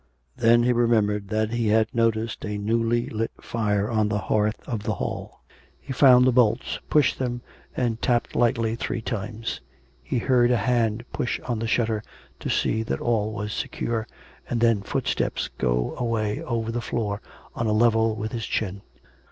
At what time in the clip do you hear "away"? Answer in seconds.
15.95-16.41